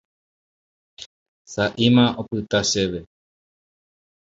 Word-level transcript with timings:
Sa'íma 1.53 2.05
opyta 2.21 2.59
chéve. 2.69 2.99